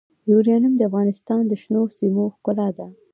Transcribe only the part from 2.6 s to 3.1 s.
ده.